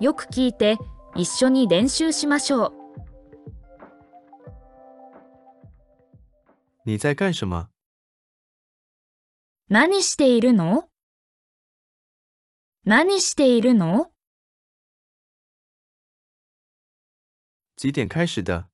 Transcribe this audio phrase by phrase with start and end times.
[0.00, 0.76] よく聞いて
[1.16, 2.72] 一緒に練習しましょう。
[6.84, 7.68] 你在干什么？
[9.68, 10.88] 何しているの？
[12.84, 14.10] 何しているの？
[17.76, 18.66] 几点开始的？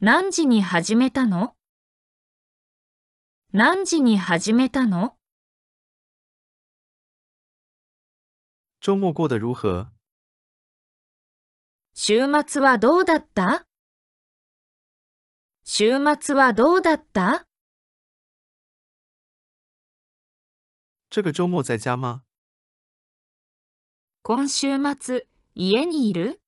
[0.00, 1.54] 何時に始めたの？
[3.52, 5.16] 何時に始めたの？
[8.84, 9.90] 周末过得如何？
[11.94, 13.66] 週末はどうだった？
[15.64, 17.46] 週末はどうだった？
[21.08, 22.24] 这个周末在家吗？
[24.22, 26.42] 今週末、家にいる？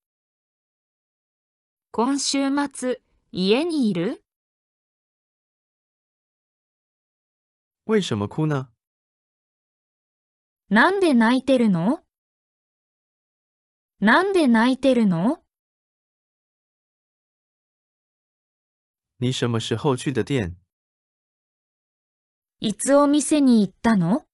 [1.89, 3.01] 今週末、
[3.31, 4.23] 家にいる？
[7.85, 8.69] 为什么哭呢？
[10.69, 12.03] なんで泣いてるの？
[13.99, 15.39] なんで泣いてるの？
[19.17, 20.55] 你什么时候去的店？
[22.59, 24.27] いつお店に行ったの？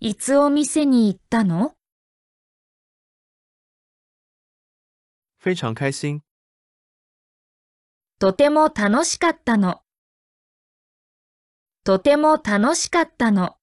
[0.00, 1.76] いつお店に行ったの？
[5.38, 6.24] 非常开心。
[8.18, 9.80] とても楽しかったの。
[11.84, 13.59] とても楽しかったの。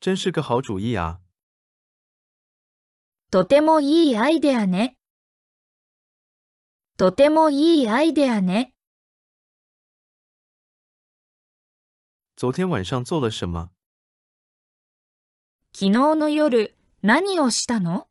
[0.00, 1.18] 真是个好主意啊！
[3.32, 4.96] とてもいいアイデアね。
[6.96, 8.72] とてもいいアイデアね。
[12.36, 13.70] 昨天晚上做了什么？
[15.72, 18.08] 昨日の夜、何をしたの？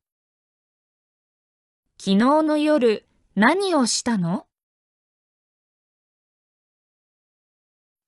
[1.97, 4.45] 昨日の夜、何をしたの？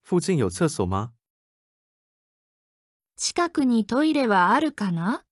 [0.04, 1.14] 附近有厕所吗？
[3.22, 5.26] 近くにトイレはあるかな？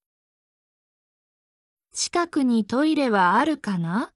[1.94, 4.12] 近くにトイレはあるかな？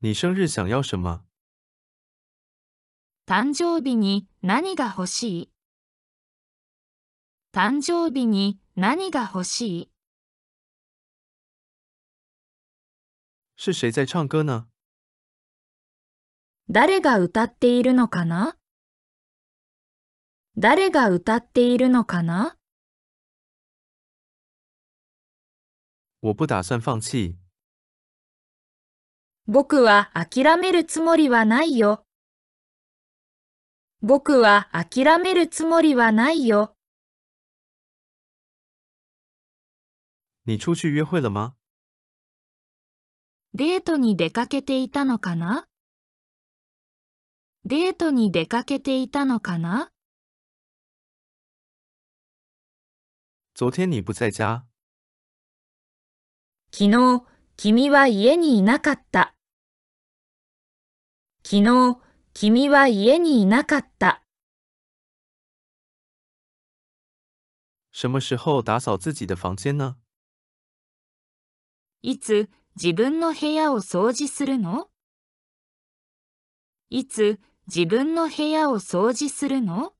[0.00, 1.20] 你生日想要什么？
[3.28, 5.52] 誕生日に何が欲しい？
[7.54, 9.90] 誕生日に何が欲しい？
[13.56, 14.66] 是谁在唱歌呢？
[16.68, 18.56] 誰が歌っているのかな？
[20.58, 22.58] 誰が歌っているのかな？
[26.20, 27.34] 我不打算放弃。
[29.46, 32.04] 僕は諦めるつもりはないよ。
[34.02, 36.76] 僕は諦めるつもりはないよ。
[40.44, 41.54] 你出去约会了吗？
[43.54, 45.66] デートに出かけていたのかな？
[47.64, 49.91] デートに出かけていたのかな？
[53.62, 54.66] 昨天你不在家？
[56.72, 57.24] 昨日、
[57.56, 59.36] 君は家にいなかった。
[61.44, 62.00] 昨日、
[62.34, 64.24] 君は家にいなかった。
[67.92, 69.94] 什么时候打扫自己的房间呢？
[72.02, 74.90] いつ自分の部屋を掃除するの？
[76.90, 79.94] いつ自分の部屋を掃除するの？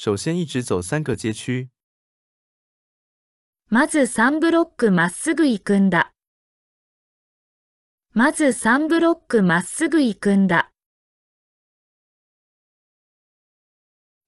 [0.00, 1.70] 首先一直走三个街区，
[3.68, 6.12] まず3ブロックまっすぐ行くんだ。
[8.12, 10.70] まず3ブロックまっすぐ行くんだ。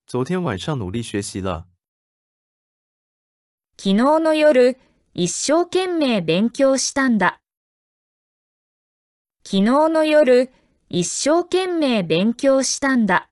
[0.08, 1.68] 昨天晚上努力学习了。
[3.76, 4.76] 昨日の夜、
[5.14, 7.40] 一生懸命勉強したんだ。
[9.44, 10.50] 昨日の夜、
[10.88, 13.29] 一生懸命勉強したんだ。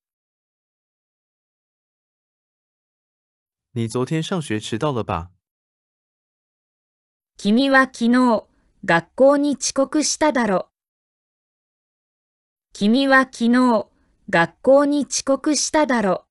[3.73, 5.29] 你昨天上学迟到了吧？
[7.37, 8.47] 君は昨日、
[8.85, 10.71] 学校に遅刻しただろ。
[12.73, 13.87] 君は昨日、
[14.31, 16.25] 学校に遅刻しただろ。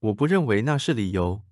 [0.00, 1.42] 我不认为那是理由。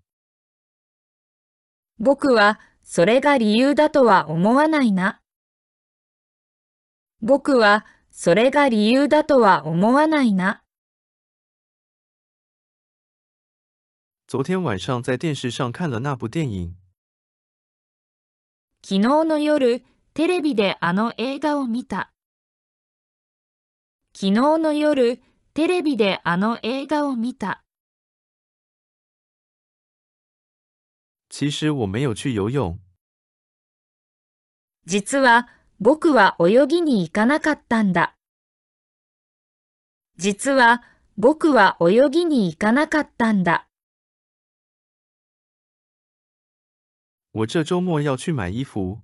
[1.98, 5.20] 僕は、それが理由だとは思わないな。
[7.20, 10.62] 僕は、それが理由だとは思わないな。
[14.32, 16.74] 昨天晚上在电视上看了那部电影，
[18.80, 19.84] 昨日の夜、
[20.14, 22.14] テレビであの映画を見た。
[24.14, 25.20] 昨日の夜、
[25.52, 27.62] テレビであの映画を見た。
[31.28, 32.78] 其实我没有去游泳。
[34.86, 35.46] 実は、
[35.78, 38.16] 僕は泳ぎに行かなかったんだ。
[40.16, 40.82] 実は
[41.18, 43.68] 僕は泳ぎに行かなかったんだ。
[47.34, 49.00] 我这周末要去买衣服。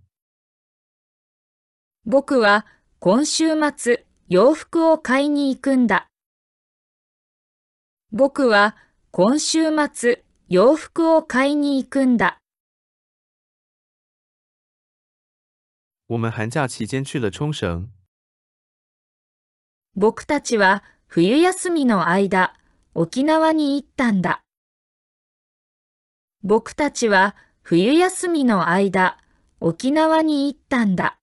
[2.05, 2.67] 僕は
[2.99, 6.09] 今週末洋服を買いに行くんだ。
[8.13, 8.77] 僕は
[9.13, 12.39] 今週末洋服を買いに行くんだ。
[16.09, 17.89] 我们寒假期间去了冲绳。
[19.95, 22.55] 僕たちは冬休みの間、
[22.93, 24.43] 沖縄に行ったんだ。
[26.43, 27.35] 僕たちは
[27.71, 29.19] 冬休みの間、
[29.61, 31.19] 沖縄に行ったんだ。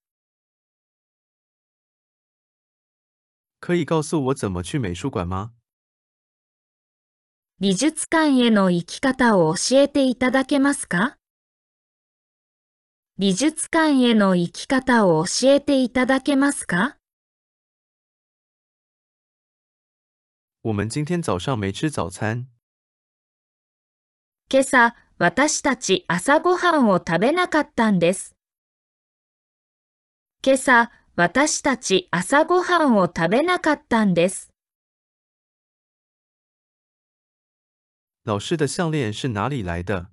[3.59, 5.53] 可以告诉我怎么去美术馆吗？
[7.59, 11.17] 美術館への行き方を教えていただけますか？
[13.17, 16.97] 美術館への行き方を教えていただけますか？
[20.61, 22.45] 我们今天早上没吃早餐。
[24.47, 28.35] 今朝、私たち朝ごはんを食べなかったんです。
[30.45, 34.49] 今朝、私たち朝ごはんを食べなかったんです。
[38.25, 40.07] 老师的项链是哪里来的？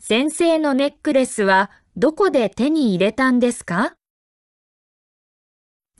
[0.00, 3.94] 先生のネックレスはどこで手に入れたんですか？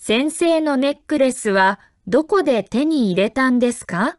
[0.01, 1.79] 先生のネックレスは
[2.09, 4.19] どこで手に入れたんですか？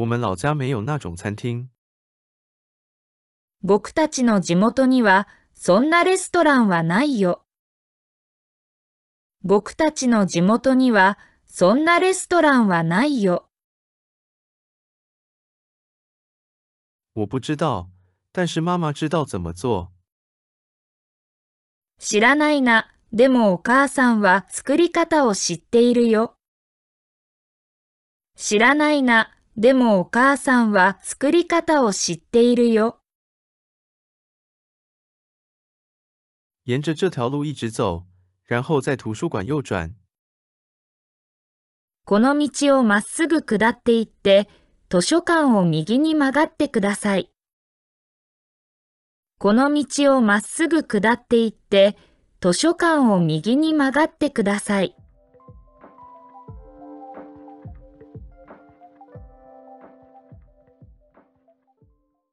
[0.00, 1.68] 我们老家没有那种餐厅。
[3.62, 7.44] 僕たちの地元にはそんなレストランはないよ。
[9.42, 13.50] 僕たちの地元にはそんなレストランはないよ。
[17.14, 17.88] 我不知道，
[18.32, 19.92] 但是妈妈知道怎么做。
[21.98, 22.90] 知らないな。
[23.12, 26.36] でもお母さんは作り方を知っているよ。
[28.34, 29.36] 知らないな。
[29.60, 32.98] でもお母さんは作り方を知っているよ。
[36.66, 38.06] 沿着这条路一直走，
[38.46, 39.94] 然后在图书馆右转。
[42.06, 44.48] この道をまっすぐ下っていって、
[44.88, 47.30] 図書館を右に曲がってください。
[49.38, 51.98] この道をまっすぐ下っていって、
[52.40, 54.96] 図書館を右に曲がってください。